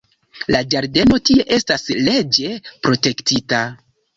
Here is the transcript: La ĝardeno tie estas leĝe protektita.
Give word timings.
La 0.53 0.61
ĝardeno 0.73 1.19
tie 1.29 1.45
estas 1.57 1.85
leĝe 2.09 2.51
protektita. 2.89 3.65